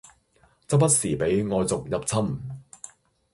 [0.67, 2.39] 周不時俾外族入侵